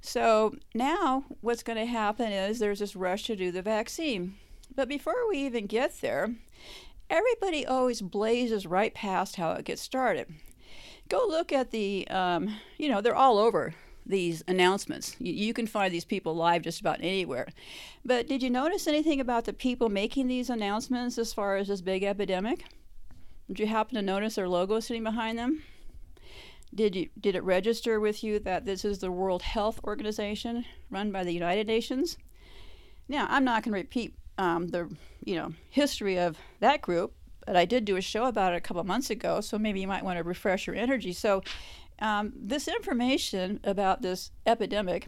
So 0.02 0.56
now 0.74 1.26
what's 1.42 1.64
going 1.64 1.78
to 1.78 1.86
happen 1.86 2.32
is 2.32 2.60
there's 2.60 2.80
this 2.80 2.96
rush 2.96 3.24
to 3.24 3.36
do 3.36 3.52
the 3.52 3.62
vaccine. 3.62 4.36
But 4.74 4.88
before 4.88 5.28
we 5.30 5.38
even 5.40 5.68
get 5.68 6.00
there, 6.02 6.34
everybody 7.10 7.66
always 7.66 8.02
blazes 8.02 8.66
right 8.66 8.94
past 8.94 9.36
how 9.36 9.52
it 9.52 9.66
gets 9.66 9.82
started. 9.82 10.34
Go 11.10 11.26
look 11.28 11.52
at 11.52 11.72
the, 11.72 12.08
um, 12.10 12.56
you 12.78 12.90
know, 12.90 13.02
they're 13.02 13.16
all 13.16 13.38
over 13.38 13.76
these 14.06 14.44
announcements. 14.48 15.16
You, 15.20 15.34
you, 15.34 15.54
can 15.54 15.68
find 15.68 15.94
these 15.94 16.06
people 16.06 16.36
live 16.36 16.62
just 16.62 16.82
about 16.82 17.00
anywhere. 17.02 17.48
But 18.04 18.28
did 18.28 18.42
you 18.42 18.50
notice 18.50 18.88
anything 18.88 19.20
about 19.20 19.46
the 19.46 19.54
people 19.54 19.90
making 19.90 20.28
these 20.28 20.50
announcements 20.50 21.18
as 21.18 21.34
far 21.34 21.58
as 21.58 21.68
this 21.68 21.82
big 21.82 22.04
epidemic? 22.04 22.66
Did 23.48 23.60
you 23.60 23.68
happen 23.68 23.96
to 23.96 24.02
notice 24.02 24.36
their 24.36 24.50
logo 24.50 24.80
sitting 24.80 25.04
behind 25.04 25.38
them? 25.38 25.64
Did 26.74 26.96
you 26.96 27.10
did 27.20 27.36
it 27.36 27.44
register 27.44 28.00
with 28.00 28.24
you 28.24 28.40
that 28.40 28.66
this 28.66 28.84
is 28.84 29.00
the 29.00 29.12
World 29.12 29.42
Health 29.42 29.80
Organization 29.84 30.66
run 30.90 31.12
by 31.12 31.24
the 31.24 31.34
United 31.34 31.68
Nations? 31.68 32.18
Now, 33.08 33.28
I'm 33.30 33.44
not 33.44 33.64
going 33.64 33.74
to 33.74 33.80
repeat 33.80 34.16
um, 34.38 34.68
the 34.68 34.90
you 35.24 35.36
know 35.36 35.54
history 35.70 36.18
of 36.18 36.38
that 36.60 36.82
group, 36.82 37.14
but 37.46 37.56
I 37.56 37.66
did 37.66 37.86
do 37.86 37.96
a 37.96 38.02
show 38.02 38.26
about 38.26 38.54
it 38.54 38.58
a 38.58 38.62
couple 38.62 38.84
months 38.84 39.10
ago, 39.10 39.42
so 39.42 39.60
maybe 39.60 39.82
you 39.82 39.88
might 39.88 40.04
want 40.04 40.18
to 40.18 40.24
refresh 40.24 40.66
your 40.66 40.76
energy. 40.76 41.14
So, 41.14 41.44
um, 42.00 42.34
this 42.36 42.68
information 42.68 43.60
about 43.64 44.02
this 44.02 44.32
epidemic 44.46 45.08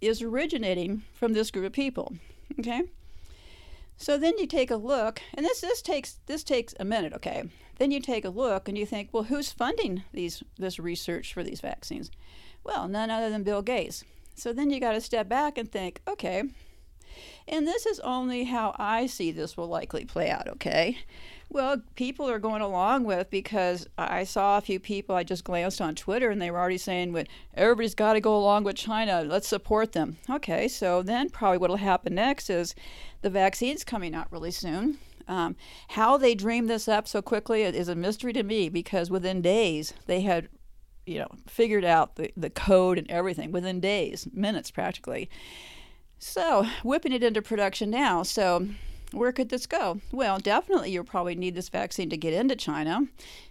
is 0.00 0.22
originating 0.22 1.02
from 1.12 1.32
this 1.32 1.50
group 1.50 1.66
of 1.66 1.72
people. 1.72 2.14
Okay. 2.58 2.82
So 4.02 4.18
then 4.18 4.36
you 4.36 4.48
take 4.48 4.72
a 4.72 4.76
look, 4.76 5.22
and 5.32 5.46
this 5.46 5.60
this 5.60 5.80
takes 5.80 6.18
this 6.26 6.42
takes 6.42 6.74
a 6.80 6.84
minute. 6.84 7.12
Okay. 7.12 7.44
Then 7.78 7.92
you 7.92 8.00
take 8.00 8.24
a 8.24 8.30
look 8.30 8.68
and 8.68 8.76
you 8.76 8.84
think, 8.84 9.10
well, 9.12 9.22
who's 9.22 9.52
funding 9.52 10.02
these 10.12 10.42
this 10.58 10.80
research 10.80 11.32
for 11.32 11.44
these 11.44 11.60
vaccines? 11.60 12.10
Well, 12.64 12.88
none 12.88 13.10
other 13.10 13.30
than 13.30 13.44
Bill 13.44 13.62
Gates. 13.62 14.02
So 14.34 14.52
then 14.52 14.70
you 14.70 14.80
got 14.80 14.92
to 14.92 15.00
step 15.00 15.28
back 15.28 15.56
and 15.56 15.70
think, 15.70 16.00
okay. 16.08 16.42
And 17.46 17.64
this 17.64 17.86
is 17.86 18.00
only 18.00 18.44
how 18.44 18.74
I 18.76 19.06
see 19.06 19.30
this 19.30 19.56
will 19.56 19.68
likely 19.68 20.04
play 20.04 20.30
out, 20.30 20.48
okay? 20.48 20.98
Well, 21.52 21.82
people 21.96 22.30
are 22.30 22.38
going 22.38 22.62
along 22.62 23.04
with 23.04 23.28
because 23.28 23.86
I 23.98 24.24
saw 24.24 24.56
a 24.56 24.62
few 24.62 24.80
people. 24.80 25.14
I 25.14 25.22
just 25.22 25.44
glanced 25.44 25.82
on 25.82 25.94
Twitter, 25.94 26.30
and 26.30 26.40
they 26.40 26.50
were 26.50 26.58
already 26.58 26.78
saying, 26.78 27.12
"Well, 27.12 27.24
everybody's 27.52 27.94
got 27.94 28.14
to 28.14 28.20
go 28.20 28.34
along 28.34 28.64
with 28.64 28.76
China. 28.76 29.22
Let's 29.22 29.48
support 29.48 29.92
them." 29.92 30.16
Okay, 30.30 30.66
so 30.66 31.02
then 31.02 31.28
probably 31.28 31.58
what'll 31.58 31.76
happen 31.76 32.14
next 32.14 32.48
is 32.48 32.74
the 33.20 33.28
vaccine's 33.28 33.84
coming 33.84 34.14
out 34.14 34.32
really 34.32 34.50
soon. 34.50 34.96
Um, 35.28 35.54
how 35.88 36.16
they 36.16 36.34
dreamed 36.34 36.70
this 36.70 36.88
up 36.88 37.06
so 37.06 37.20
quickly 37.20 37.64
is 37.64 37.88
a 37.88 37.94
mystery 37.94 38.32
to 38.32 38.42
me 38.42 38.70
because 38.70 39.10
within 39.10 39.42
days 39.42 39.92
they 40.06 40.22
had, 40.22 40.48
you 41.04 41.18
know, 41.18 41.28
figured 41.46 41.84
out 41.84 42.16
the, 42.16 42.32
the 42.34 42.48
code 42.48 42.96
and 42.96 43.10
everything 43.10 43.52
within 43.52 43.78
days, 43.78 44.26
minutes 44.32 44.70
practically. 44.70 45.28
So 46.18 46.66
whipping 46.82 47.12
it 47.12 47.22
into 47.22 47.42
production 47.42 47.90
now. 47.90 48.22
So 48.22 48.68
where 49.12 49.32
could 49.32 49.48
this 49.48 49.66
go? 49.66 50.00
Well, 50.10 50.38
definitely 50.38 50.90
you'll 50.90 51.04
probably 51.04 51.34
need 51.34 51.54
this 51.54 51.68
vaccine 51.68 52.10
to 52.10 52.16
get 52.16 52.32
into 52.32 52.56
China. 52.56 53.06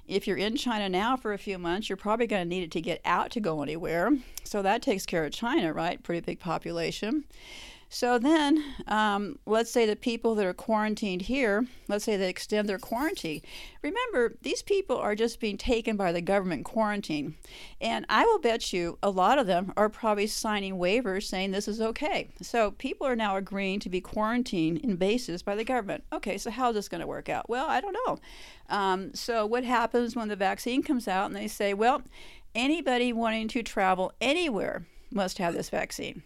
If 0.08 0.28
you're 0.28 0.38
in 0.38 0.58
China 0.58 0.90
now 0.90 1.16
for 1.16 1.34
a 1.34 1.38
few 1.38 1.58
months, 1.58 1.90
you're 1.90 1.98
probably 1.98 2.28
going 2.28 2.44
to 2.44 2.50
need 2.50 2.64
it 2.64 2.72
to 2.72 2.82
get 2.82 3.02
out 3.06 3.32
to 3.32 3.40
go 3.40 3.62
anywhere. 3.62 4.12
So 4.44 4.62
that 4.62 4.82
takes 4.82 5.06
care 5.06 5.26
of 5.26 5.32
China, 5.32 5.74
right? 5.74 6.02
Pretty 6.02 6.22
big 6.22 6.40
population. 6.40 7.26
So 7.94 8.18
then, 8.18 8.64
um, 8.88 9.38
let's 9.46 9.70
say 9.70 9.86
the 9.86 9.98
people 9.98 10.34
that 10.36 10.46
are 10.46 10.54
quarantined 10.54 11.24
here, 11.24 11.68
let's 11.90 12.06
say 12.06 12.16
they 12.16 12.30
extend 12.30 12.70
their 12.70 12.80
quarantine. 12.80 13.42
Remember, 13.82 14.38
these 14.44 14.62
people 14.62 14.96
are 14.96 15.14
just 15.14 15.42
being 15.42 15.58
taken 15.58 15.98
by 15.98 16.14
the 16.14 16.22
government 16.22 16.64
quarantine. 16.64 17.36
And 17.82 18.06
I 18.08 18.24
will 18.24 18.40
bet 18.40 18.72
you 18.72 18.98
a 19.04 19.10
lot 19.10 19.38
of 19.38 19.46
them 19.46 19.74
are 19.76 19.90
probably 19.90 20.28
signing 20.28 20.78
waivers 20.78 21.24
saying 21.24 21.52
this 21.52 21.68
is 21.68 21.82
okay. 21.82 22.30
So 22.42 22.72
people 22.72 23.06
are 23.06 23.16
now 23.16 23.36
agreeing 23.36 23.82
to 23.82 23.90
be 23.90 24.00
quarantined 24.00 24.78
in 24.78 24.96
bases 24.96 25.44
by 25.44 25.56
the 25.56 25.66
government. 25.66 26.06
Okay, 26.14 26.38
so 26.38 26.50
how's 26.50 26.76
this 26.76 26.88
going 26.88 27.02
to 27.02 27.08
work 27.08 27.28
out? 27.28 27.50
Well, 27.50 27.68
I 27.68 27.82
don't 27.82 27.98
know. 28.08 28.20
Um, 28.70 29.14
so 29.14 29.46
what 29.46 29.66
happens 29.66 30.16
when 30.16 30.30
the 30.30 30.38
vaccine 30.38 30.82
comes 30.82 31.10
out 31.10 31.26
and 31.26 31.36
they 31.36 31.50
say, 31.50 31.74
well, 31.74 32.04
anybody 32.56 33.12
wanting 33.12 33.50
to 33.50 33.64
travel 33.64 34.14
anywhere 34.22 34.86
must 35.12 35.40
have 35.40 35.54
this 35.54 35.70
vaccine? 35.70 36.24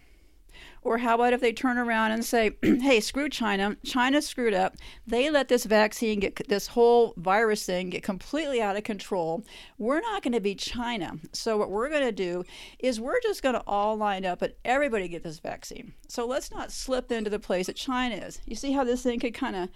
Or 0.86 1.00
how 1.00 1.15
about 1.15 1.34
if 1.34 1.42
they 1.42 1.51
turn 1.51 1.80
around 1.80 2.12
and 2.12 2.24
say, 2.24 2.58
hey, 2.62 3.00
screw 3.00 3.27
China. 3.27 3.75
China 3.84 4.22
screwed 4.22 4.54
up. 4.54 4.75
They 5.08 5.32
let 5.32 5.48
this 5.48 5.65
vaccine 5.65 6.20
get 6.20 6.48
this 6.48 6.68
whole 6.68 7.15
virus 7.18 7.65
thing 7.65 7.89
get 7.89 8.04
completely 8.04 8.62
out 8.62 8.77
of 8.77 8.84
control. 8.84 9.44
We're 9.80 10.01
not 10.01 10.22
going 10.22 10.34
to 10.34 10.39
be 10.39 10.54
China. 10.54 11.18
So, 11.34 11.58
what 11.58 11.72
we're 11.72 11.89
going 11.89 12.04
to 12.04 12.12
do 12.12 12.44
is 12.77 13.01
we're 13.01 13.20
just 13.22 13.42
going 13.42 13.56
to 13.56 13.63
all 13.65 13.98
line 13.98 14.25
up 14.25 14.44
and 14.44 14.54
everybody 14.63 15.08
get 15.08 15.24
this 15.24 15.39
vaccine. 15.39 15.96
So, 16.08 16.27
let's 16.27 16.51
not 16.51 16.72
slip 16.72 17.12
into 17.12 17.32
the 17.32 17.39
place 17.39 17.65
that 17.65 17.75
China 17.75 18.18
is. 18.18 18.39
You 18.46 18.56
see 18.56 18.72
how 18.72 18.84
this 18.84 19.01
thing 19.01 19.20
could 19.20 19.34
kind 19.34 19.56
of 19.56 19.70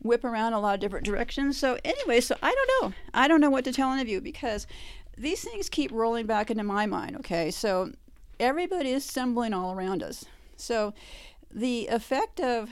whip 0.00 0.24
around 0.24 0.52
a 0.52 0.58
lot 0.58 0.74
of 0.74 0.80
different 0.80 1.06
directions. 1.06 1.56
So, 1.56 1.78
anyway, 1.84 2.20
so 2.20 2.34
I 2.42 2.52
don't 2.52 2.90
know. 2.90 2.96
I 3.14 3.28
don't 3.28 3.40
know 3.40 3.50
what 3.50 3.64
to 3.66 3.72
tell 3.72 3.92
any 3.92 4.02
of 4.02 4.08
you 4.08 4.20
because 4.20 4.66
these 5.16 5.44
things 5.44 5.68
keep 5.68 5.92
rolling 5.92 6.26
back 6.26 6.50
into 6.50 6.64
my 6.64 6.86
mind, 6.86 7.14
okay? 7.18 7.52
So, 7.52 7.92
everybody 8.40 8.90
is 8.90 9.04
assembling 9.04 9.54
all 9.54 9.72
around 9.72 10.02
us. 10.02 10.24
So 10.56 10.94
the 11.50 11.86
effect 11.88 12.40
of 12.40 12.68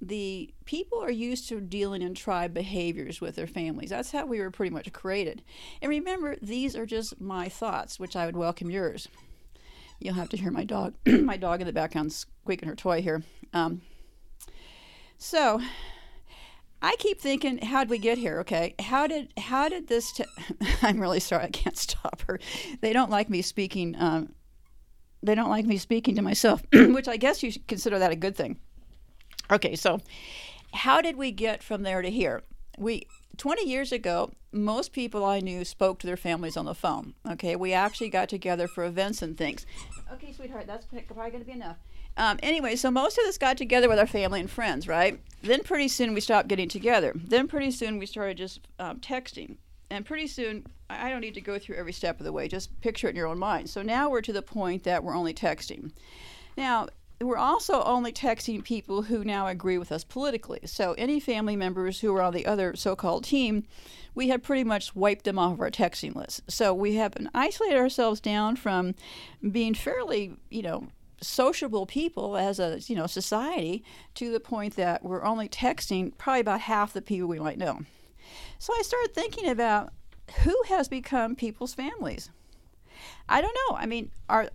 the 0.00 0.52
people 0.64 1.02
are 1.02 1.10
used 1.10 1.48
to 1.48 1.60
dealing 1.60 2.02
in 2.02 2.14
tribe 2.14 2.52
behaviors 2.52 3.20
with 3.20 3.36
their 3.36 3.46
families. 3.46 3.90
That's 3.90 4.12
how 4.12 4.26
we 4.26 4.40
were 4.40 4.50
pretty 4.50 4.74
much 4.74 4.92
created. 4.92 5.42
And 5.80 5.88
remember, 5.88 6.36
these 6.42 6.76
are 6.76 6.86
just 6.86 7.20
my 7.20 7.48
thoughts, 7.48 7.98
which 7.98 8.16
I 8.16 8.26
would 8.26 8.36
welcome 8.36 8.70
yours. 8.70 9.08
You'll 10.00 10.14
have 10.14 10.28
to 10.30 10.36
hear 10.36 10.50
my 10.50 10.64
dog, 10.64 10.94
my 11.06 11.36
dog 11.36 11.60
in 11.60 11.66
the 11.66 11.72
background 11.72 12.12
squeaking 12.12 12.68
her 12.68 12.74
toy 12.74 13.00
here. 13.00 13.22
Um, 13.52 13.82
so 15.16 15.60
I 16.82 16.96
keep 16.98 17.20
thinking, 17.20 17.58
how 17.58 17.84
did 17.84 17.90
we 17.90 17.98
get 17.98 18.18
here? 18.18 18.40
Okay, 18.40 18.74
how 18.78 19.06
did 19.06 19.32
how 19.38 19.68
did 19.68 19.86
this? 19.86 20.12
t- 20.12 20.24
I'm 20.82 21.00
really 21.00 21.20
sorry, 21.20 21.44
I 21.44 21.50
can't 21.50 21.76
stop 21.88 22.22
her. 22.26 22.38
They 22.80 22.92
don't 22.92 23.10
like 23.10 23.30
me 23.30 23.40
speaking 23.40 23.94
um, 23.98 24.34
they 25.24 25.34
don't 25.34 25.50
like 25.50 25.64
me 25.64 25.78
speaking 25.78 26.14
to 26.16 26.22
myself, 26.22 26.62
which 26.72 27.08
I 27.08 27.16
guess 27.16 27.42
you 27.42 27.50
should 27.50 27.66
consider 27.66 27.98
that 27.98 28.12
a 28.12 28.16
good 28.16 28.36
thing. 28.36 28.58
Okay, 29.50 29.76
so 29.76 30.00
how 30.72 31.00
did 31.00 31.16
we 31.16 31.30
get 31.30 31.62
from 31.62 31.82
there 31.82 32.02
to 32.02 32.10
here? 32.10 32.42
We 32.78 33.06
20 33.36 33.68
years 33.68 33.90
ago, 33.90 34.32
most 34.52 34.92
people 34.92 35.24
I 35.24 35.40
knew 35.40 35.64
spoke 35.64 35.98
to 36.00 36.06
their 36.06 36.16
families 36.16 36.56
on 36.56 36.66
the 36.66 36.74
phone. 36.74 37.14
Okay, 37.28 37.56
we 37.56 37.72
actually 37.72 38.08
got 38.08 38.28
together 38.28 38.68
for 38.68 38.84
events 38.84 39.22
and 39.22 39.36
things. 39.36 39.66
Okay, 40.12 40.32
sweetheart, 40.32 40.66
that's 40.66 40.86
probably 40.86 41.30
going 41.30 41.40
to 41.40 41.46
be 41.46 41.52
enough. 41.52 41.76
Um, 42.16 42.38
anyway, 42.42 42.76
so 42.76 42.90
most 42.90 43.18
of 43.18 43.24
us 43.24 43.38
got 43.38 43.56
together 43.56 43.88
with 43.88 43.98
our 43.98 44.06
family 44.06 44.38
and 44.40 44.48
friends, 44.48 44.86
right? 44.86 45.20
Then 45.42 45.64
pretty 45.64 45.88
soon 45.88 46.14
we 46.14 46.20
stopped 46.20 46.48
getting 46.48 46.68
together. 46.68 47.12
Then 47.14 47.48
pretty 47.48 47.72
soon 47.72 47.98
we 47.98 48.06
started 48.06 48.36
just 48.36 48.60
um, 48.78 49.00
texting. 49.00 49.56
And 49.90 50.04
pretty 50.04 50.26
soon, 50.26 50.66
I 50.90 51.10
don't 51.10 51.20
need 51.20 51.34
to 51.34 51.40
go 51.40 51.58
through 51.58 51.76
every 51.76 51.92
step 51.92 52.18
of 52.18 52.24
the 52.24 52.32
way, 52.32 52.48
just 52.48 52.80
picture 52.80 53.06
it 53.06 53.10
in 53.10 53.16
your 53.16 53.26
own 53.26 53.38
mind. 53.38 53.70
So 53.70 53.82
now 53.82 54.08
we're 54.08 54.22
to 54.22 54.32
the 54.32 54.42
point 54.42 54.84
that 54.84 55.04
we're 55.04 55.16
only 55.16 55.34
texting. 55.34 55.92
Now, 56.56 56.88
we're 57.20 57.36
also 57.36 57.82
only 57.82 58.12
texting 58.12 58.64
people 58.64 59.02
who 59.02 59.24
now 59.24 59.46
agree 59.46 59.78
with 59.78 59.92
us 59.92 60.04
politically. 60.04 60.60
So 60.64 60.94
any 60.98 61.20
family 61.20 61.56
members 61.56 62.00
who 62.00 62.14
are 62.14 62.22
on 62.22 62.34
the 62.34 62.46
other 62.46 62.74
so 62.76 62.96
called 62.96 63.24
team, 63.24 63.64
we 64.14 64.28
had 64.28 64.42
pretty 64.42 64.64
much 64.64 64.94
wiped 64.94 65.24
them 65.24 65.38
off 65.38 65.54
of 65.54 65.60
our 65.60 65.70
texting 65.70 66.14
list. 66.14 66.42
So 66.48 66.74
we 66.74 66.94
have 66.96 67.14
isolated 67.34 67.78
ourselves 67.78 68.20
down 68.20 68.56
from 68.56 68.94
being 69.50 69.74
fairly, 69.74 70.36
you 70.50 70.62
know, 70.62 70.88
sociable 71.20 71.86
people 71.86 72.36
as 72.36 72.58
a 72.58 72.78
you 72.86 72.94
know 72.94 73.06
society 73.06 73.82
to 74.14 74.30
the 74.30 74.40
point 74.40 74.76
that 74.76 75.02
we're 75.02 75.24
only 75.24 75.48
texting 75.48 76.12
probably 76.18 76.40
about 76.40 76.60
half 76.60 76.92
the 76.92 77.00
people 77.00 77.28
we 77.28 77.38
might 77.38 77.56
know. 77.56 77.80
So 78.58 78.72
I 78.72 78.82
started 78.82 79.14
thinking 79.14 79.48
about 79.48 79.92
who 80.42 80.54
has 80.68 80.88
become 80.88 81.36
people's 81.36 81.74
families. 81.74 82.30
I 83.28 83.40
don't 83.40 83.56
know. 83.68 83.76
I 83.76 83.86
mean, 83.86 84.10
are 84.28 84.50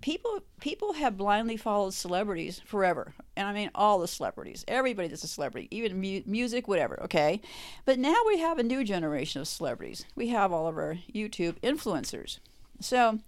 people 0.00 0.40
people 0.60 0.94
have 0.94 1.16
blindly 1.16 1.56
followed 1.56 1.94
celebrities 1.94 2.60
forever. 2.64 3.14
And 3.36 3.46
i 3.46 3.52
mean 3.52 3.70
all 3.74 3.98
the 3.98 4.08
celebrities. 4.08 4.64
Everybody 4.68 5.08
that's 5.08 5.24
a 5.24 5.28
celebrity 5.28 5.68
even 5.70 6.00
mu- 6.00 6.22
music 6.26 6.68
whatever 6.68 7.00
okay? 7.04 7.40
But 7.84 7.98
now 7.98 8.16
we 8.26 8.38
have 8.38 8.58
a 8.58 8.62
new 8.62 8.84
generation 8.84 9.40
of 9.40 9.48
celebrities. 9.48 10.04
We 10.14 10.28
have 10.28 10.52
all 10.52 10.66
of 10.66 10.76
our 10.76 10.98
youtube 11.14 11.58
influencers. 11.60 12.38
So 12.80 13.20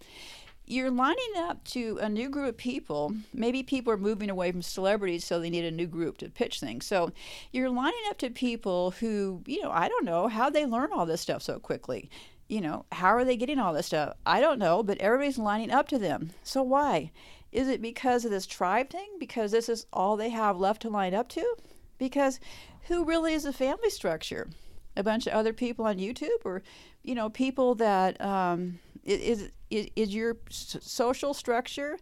you're 0.67 0.91
lining 0.91 1.33
up 1.37 1.63
to 1.65 1.99
a 2.01 2.09
new 2.09 2.29
group 2.29 2.49
of 2.49 2.57
people. 2.57 3.15
Maybe 3.33 3.63
people 3.63 3.93
are 3.93 3.99
moving 3.99 4.31
away 4.31 4.51
from 4.51 4.63
celebrities, 4.63 5.25
so 5.25 5.39
they 5.39 5.51
need 5.51 5.65
a 5.65 5.71
new 5.71 5.87
group 5.87 6.17
to 6.19 6.31
pitch 6.31 6.59
things. 6.61 6.87
So 6.87 7.13
you're 7.53 7.71
lining 7.71 8.01
up 8.09 8.19
to 8.19 8.31
people 8.31 8.93
who, 8.93 9.43
you 9.47 9.63
know, 9.63 9.71
I 9.71 9.89
don't 9.89 10.05
know 10.05 10.29
how 10.29 10.49
they 10.51 10.65
learn 10.65 10.91
all 10.93 11.07
this 11.07 11.21
stuff 11.21 11.43
so 11.43 11.59
quickly. 11.59 12.09
you 12.49 12.61
know, 12.61 12.85
how 12.93 13.09
are 13.09 13.25
they 13.25 13.37
getting 13.37 13.59
all 13.59 13.73
this 13.73 13.87
stuff? 13.87 14.15
I 14.27 14.41
don't 14.41 14.59
know, 14.59 14.83
but 14.83 14.99
everybody's 14.99 15.39
lining 15.39 15.71
up 15.71 15.89
to 15.89 15.99
them. 15.99 16.31
So 16.43 16.63
why? 16.63 17.11
Is 17.53 17.69
it 17.69 17.81
because 17.81 18.25
of 18.25 18.31
this 18.31 18.47
tribe 18.47 18.91
thing? 18.91 19.09
Because 19.19 19.53
this 19.53 19.69
is 19.69 19.87
all 19.93 20.17
they 20.17 20.31
have 20.31 20.59
left 20.59 20.83
to 20.83 20.91
line 20.91 21.15
up 21.15 21.29
to? 21.31 21.57
Because 21.99 22.41
who 22.89 23.05
really 23.05 23.33
is 23.33 23.45
a 23.45 23.53
family 23.53 23.91
structure? 23.91 24.49
A 24.97 25.03
bunch 25.03 25.27
of 25.27 25.33
other 25.33 25.53
people 25.53 25.87
on 25.87 25.99
YouTube, 25.99 26.45
or 26.45 26.63
you 27.03 27.15
know, 27.15 27.31
people 27.31 27.75
that 27.77 28.21
um, 28.21 28.79
is, 29.05 29.51
is 29.71 29.89
is 29.97 30.15
your 30.15 30.37
social 30.51 31.35
structure 31.35 31.99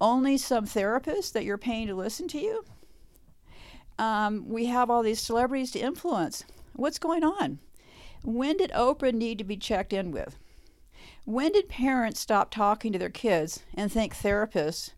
only 0.00 0.36
some 0.36 0.66
therapist 0.66 1.34
that 1.34 1.44
you're 1.44 1.58
paying 1.58 1.86
to 1.88 1.94
listen 1.94 2.28
to 2.28 2.38
you? 2.38 2.64
Um, 3.98 4.48
we 4.48 4.66
have 4.66 4.90
all 4.90 5.02
these 5.02 5.20
celebrities 5.20 5.70
to 5.72 5.78
influence. 5.78 6.44
What's 6.74 6.98
going 6.98 7.24
on? 7.24 7.58
When 8.22 8.56
did 8.56 8.70
Oprah 8.72 9.14
need 9.14 9.38
to 9.38 9.44
be 9.44 9.56
checked 9.56 9.92
in 9.92 10.10
with? 10.10 10.36
When 11.24 11.52
did 11.52 11.68
parents 11.68 12.20
stop 12.20 12.50
talking 12.50 12.92
to 12.92 12.98
their 12.98 13.10
kids 13.10 13.60
and 13.74 13.90
think 13.90 14.14
therapists, 14.14 14.92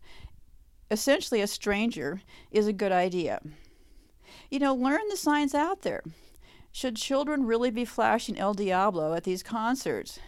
essentially 0.91 1.41
a 1.41 1.47
stranger, 1.47 2.21
is 2.51 2.67
a 2.67 2.73
good 2.73 2.91
idea? 2.91 3.41
You 4.51 4.59
know, 4.59 4.75
learn 4.75 5.01
the 5.09 5.17
signs 5.17 5.55
out 5.55 5.83
there. 5.83 6.03
Should 6.71 6.97
children 6.97 7.45
really 7.45 7.71
be 7.71 7.85
flashing 7.85 8.37
El 8.37 8.53
Diablo 8.53 9.13
at 9.13 9.23
these 9.23 9.41
concerts? 9.41 10.19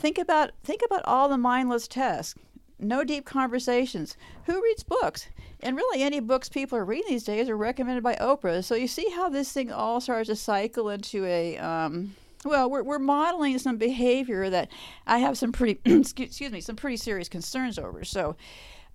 Think 0.00 0.18
about 0.18 0.50
think 0.64 0.80
about 0.84 1.02
all 1.04 1.28
the 1.28 1.38
mindless 1.38 1.86
tests 1.86 2.34
no 2.82 3.04
deep 3.04 3.24
conversations. 3.24 4.16
Who 4.46 4.62
reads 4.62 4.82
books? 4.82 5.28
And 5.60 5.76
really, 5.76 6.02
any 6.02 6.20
books 6.20 6.48
people 6.48 6.78
are 6.78 6.84
reading 6.84 7.10
these 7.10 7.24
days 7.24 7.48
are 7.48 7.56
recommended 7.56 8.02
by 8.02 8.14
Oprah. 8.16 8.64
So 8.64 8.74
you 8.74 8.88
see 8.88 9.10
how 9.10 9.28
this 9.28 9.52
thing 9.52 9.70
all 9.70 10.00
starts 10.00 10.28
to 10.28 10.36
cycle 10.36 10.88
into 10.88 11.24
a. 11.26 11.58
Um, 11.58 12.16
well, 12.42 12.70
we're, 12.70 12.82
we're 12.82 12.98
modeling 12.98 13.58
some 13.58 13.76
behavior 13.76 14.48
that 14.48 14.70
I 15.06 15.18
have 15.18 15.36
some 15.36 15.52
pretty, 15.52 15.78
excuse 16.00 16.50
me, 16.50 16.62
some 16.62 16.76
pretty 16.76 16.96
serious 16.96 17.28
concerns 17.28 17.78
over. 17.78 18.02
So, 18.02 18.36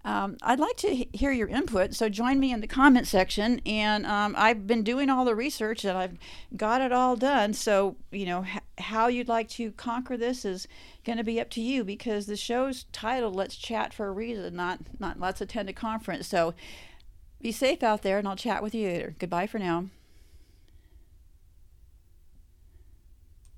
um, 0.05 0.38
I'd 0.43 0.59
like 0.59 0.77
to 0.77 1.07
hear 1.13 1.31
your 1.31 1.47
input, 1.47 1.95
so 1.95 2.09
join 2.09 2.39
me 2.39 2.53
in 2.53 2.62
the 2.62 2.67
comment 2.67 3.07
section. 3.07 3.59
And 3.65 4.05
um, 4.05 4.35
I've 4.38 4.67
been 4.67 4.83
doing 4.83 5.09
all 5.09 5.25
the 5.25 5.33
research 5.33 5.83
and 5.83 5.97
I've 5.97 6.19
got 6.55 6.81
it 6.81 6.91
all 6.91 7.15
done. 7.15 7.53
So, 7.53 7.95
you 8.12 8.27
know, 8.27 8.45
h- 8.45 8.62
how 8.77 9.07
you'd 9.07 9.27
like 9.27 9.50
to 9.50 9.71
conquer 9.71 10.15
this 10.15 10.45
is 10.45 10.67
going 11.03 11.17
to 11.17 11.24
be 11.24 11.41
up 11.41 11.50
to 11.51 11.62
you 11.62 11.83
because 11.83 12.27
the 12.27 12.38
show's 12.38 12.85
titled 12.91 13.35
"Let's 13.35 13.55
Chat" 13.55 13.95
for 13.95 14.05
a 14.05 14.12
reason, 14.12 14.55
not 14.55 14.79
not 15.00 15.19
let's 15.19 15.41
attend 15.41 15.69
a 15.69 15.74
conference. 15.74 16.27
So, 16.27 16.53
be 17.41 17.51
safe 17.51 17.81
out 17.81 18.03
there, 18.03 18.19
and 18.19 18.27
I'll 18.27 18.35
chat 18.35 18.62
with 18.62 18.75
you 18.75 18.88
later. 18.88 19.15
Goodbye 19.17 19.47
for 19.47 19.57
now. 19.57 19.85